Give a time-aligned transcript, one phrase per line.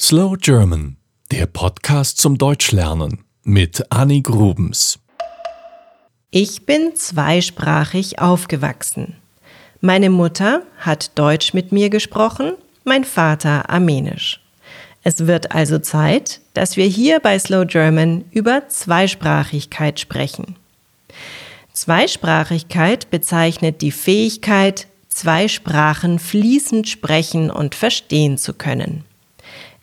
[0.00, 0.96] Slow German,
[1.30, 4.98] der Podcast zum Deutschlernen mit Annie Grubens.
[6.32, 9.14] Ich bin zweisprachig aufgewachsen.
[9.80, 14.40] Meine Mutter hat Deutsch mit mir gesprochen, mein Vater Armenisch.
[15.04, 20.56] Es wird also Zeit, dass wir hier bei Slow German über Zweisprachigkeit sprechen.
[21.72, 29.04] Zweisprachigkeit bezeichnet die Fähigkeit, zwei Sprachen fließend sprechen und verstehen zu können.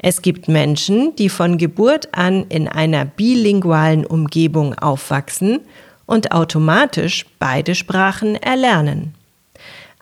[0.04, 5.60] Es gibt Menschen, die von Geburt an in einer bilingualen Umgebung aufwachsen
[6.08, 9.14] und automatisch beide Sprachen erlernen.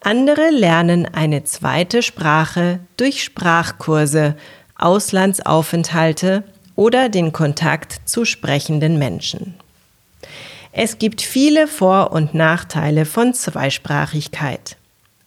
[0.02, 4.38] Andere lernen eine zweite Sprache durch Sprachkurse,
[4.78, 6.46] Auslandsaufenthalte
[6.78, 9.56] oder den Kontakt zu sprechenden Menschen.
[10.72, 14.78] Es gibt viele Vor- und Nachteile von Zweisprachigkeit.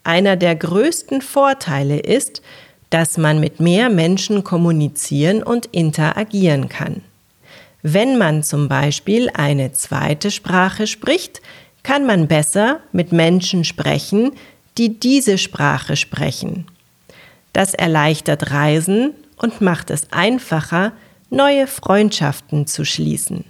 [0.02, 2.40] Einer der größten Vorteile ist,
[2.92, 7.00] dass man mit mehr Menschen kommunizieren und interagieren kann.
[7.80, 11.40] Wenn man zum Beispiel eine zweite Sprache spricht,
[11.82, 14.32] kann man besser mit Menschen sprechen,
[14.76, 16.66] die diese Sprache sprechen.
[17.54, 20.92] Das erleichtert Reisen und macht es einfacher,
[21.30, 23.44] neue Freundschaften zu schließen.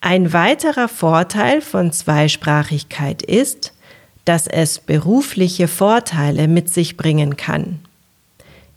[0.00, 3.72] Ein weiterer Vorteil von Zweisprachigkeit ist,
[4.24, 7.78] dass es berufliche Vorteile mit sich bringen kann.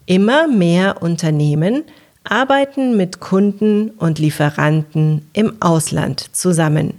[0.05, 1.83] Immer mehr Unternehmen
[2.23, 6.93] arbeiten mit Kunden und Lieferanten im Ausland zusammen.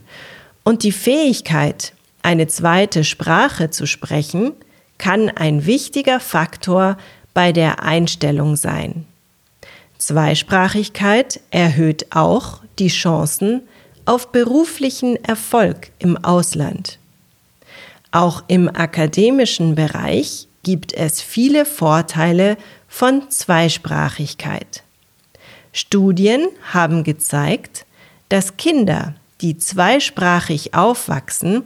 [0.64, 4.52] Und die Fähigkeit, eine zweite Sprache zu sprechen,
[4.98, 6.96] kann ein wichtiger Faktor
[7.34, 9.06] bei der Einstellung sein.
[9.98, 13.62] Zweisprachigkeit erhöht auch die Chancen
[14.04, 16.98] auf beruflichen Erfolg im Ausland.
[18.10, 22.56] Auch im akademischen Bereich gibt es viele Vorteile
[22.92, 24.82] von Zweisprachigkeit.
[25.72, 27.86] Studien haben gezeigt,
[28.28, 31.62] dass Kinder, die zweisprachig aufwachsen,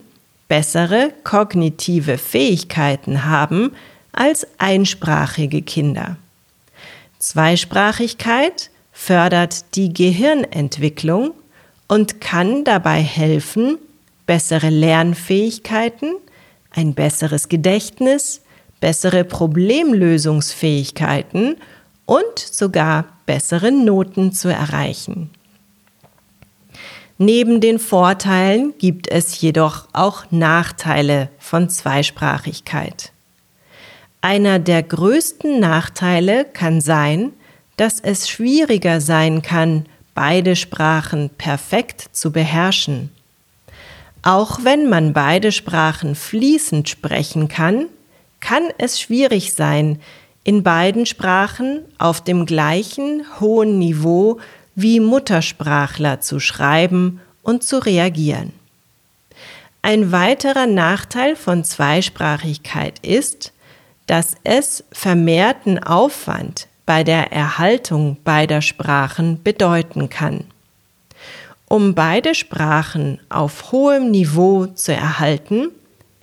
[0.47, 3.73] bessere kognitive Fähigkeiten haben
[4.13, 6.17] als einsprachige Kinder.
[7.19, 11.33] Zweisprachigkeit fördert die Gehirnentwicklung
[11.89, 13.79] und kann dabei helfen,
[14.27, 16.15] bessere Lernfähigkeiten,
[16.71, 18.43] ein besseres Gedächtnis,
[18.81, 21.57] bessere Problemlösungsfähigkeiten
[22.05, 25.31] und sogar bessere Noten zu erreichen.
[27.19, 33.13] Neben den Vorteilen gibt es jedoch auch Nachteile von Zweisprachigkeit.
[34.21, 37.33] Einer der größten Nachteile kann sein,
[37.77, 43.11] dass es schwieriger sein kann, beide Sprachen perfekt zu beherrschen.
[44.23, 47.87] Auch wenn man beide Sprachen fließend sprechen kann,
[48.41, 50.01] kann es schwierig sein,
[50.45, 54.39] in beiden Sprachen auf dem gleichen hohen Niveau
[54.77, 58.53] wie Muttersprachler zu schreiben und zu reagieren.
[59.83, 63.53] Ein weiterer Nachteil von Zweisprachigkeit ist,
[64.07, 70.45] dass es vermehrten Aufwand bei der Erhaltung beider Sprachen bedeuten kann.
[71.69, 75.71] Um beide Sprachen auf hohem Niveau zu erhalten,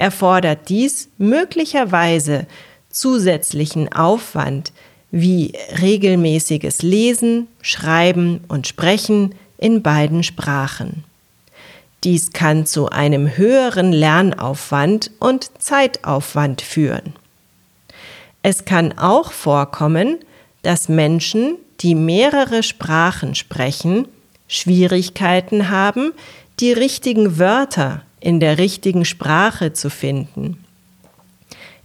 [0.03, 2.45] erfordert dies möglicherweise
[2.89, 4.73] zusätzlichen Aufwand
[5.11, 11.05] wie regelmäßiges Lesen, Schreiben und Sprechen in beiden Sprachen.
[12.03, 17.13] Dies kann zu einem höheren Lernaufwand und Zeitaufwand führen.
[18.41, 20.17] Es kann auch vorkommen,
[20.63, 24.09] dass Menschen, die mehrere Sprachen sprechen,
[24.49, 26.11] Schwierigkeiten haben,
[26.59, 30.63] die richtigen Wörter in der richtigen Sprache zu finden.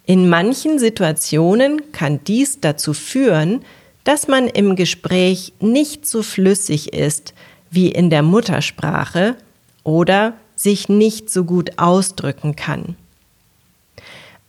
[0.07, 3.63] In manchen Situationen kann dies dazu führen,
[4.05, 7.35] dass man im Gespräch nicht so flüssig ist
[7.71, 9.37] wie in der Muttersprache
[9.83, 12.97] oder sich nicht so gut ausdrücken kann.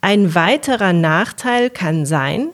[0.00, 2.50] Ein weiterer Nachteil kann sein,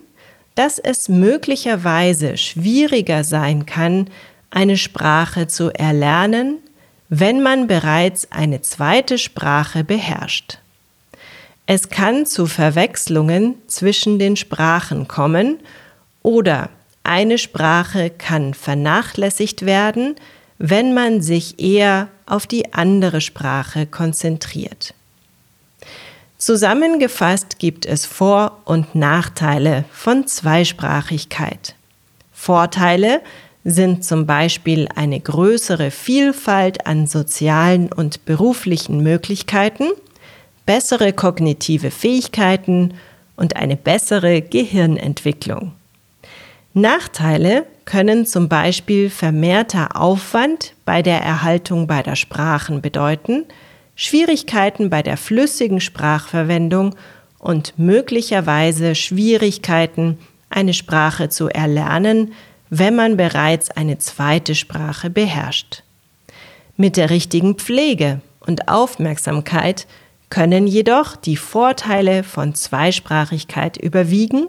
[0.54, 4.08] dass es möglicherweise schwieriger sein kann,
[4.50, 6.58] eine Sprache zu erlernen,
[7.08, 10.58] wenn man bereits eine zweite Sprache beherrscht.
[11.66, 15.58] Es kann zu Verwechslungen zwischen den Sprachen kommen
[16.22, 16.70] oder
[17.02, 20.16] eine Sprache kann vernachlässigt werden,
[20.58, 24.94] wenn man sich eher auf die andere Sprache konzentriert.
[26.38, 31.74] Zusammengefasst gibt es Vor- und Nachteile von Zweisprachigkeit.
[32.32, 33.22] Vorteile
[33.68, 39.88] sind zum Beispiel eine größere Vielfalt an sozialen und beruflichen Möglichkeiten,
[40.66, 42.94] bessere kognitive Fähigkeiten
[43.34, 45.72] und eine bessere Gehirnentwicklung.
[46.74, 53.46] Nachteile können zum Beispiel vermehrter Aufwand bei der Erhaltung beider Sprachen bedeuten,
[53.96, 56.94] Schwierigkeiten bei der flüssigen Sprachverwendung
[57.40, 60.18] und möglicherweise Schwierigkeiten,
[60.50, 62.32] eine Sprache zu erlernen,
[62.70, 65.82] wenn man bereits eine zweite Sprache beherrscht.
[66.76, 69.86] Mit der richtigen Pflege und Aufmerksamkeit
[70.28, 74.48] können jedoch die Vorteile von Zweisprachigkeit überwiegen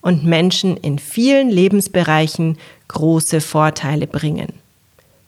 [0.00, 2.58] und Menschen in vielen Lebensbereichen
[2.88, 4.52] große Vorteile bringen.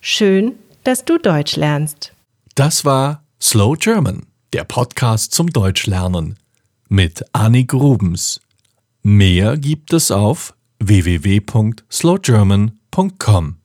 [0.00, 0.55] Schön,
[0.85, 2.12] dass du Deutsch lernst.
[2.55, 6.38] Das war Slow German, der Podcast zum Deutschlernen
[6.88, 8.40] mit Annik Rubens.
[9.02, 13.57] Mehr gibt es auf www.slowgerman.com.